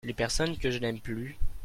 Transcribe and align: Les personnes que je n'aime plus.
Les 0.03 0.15
personnes 0.15 0.57
que 0.57 0.71
je 0.71 0.79
n'aime 0.79 0.99
plus. 0.99 1.37